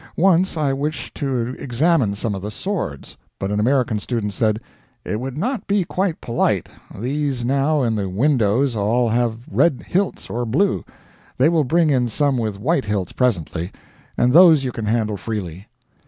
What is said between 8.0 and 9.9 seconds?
windows all have red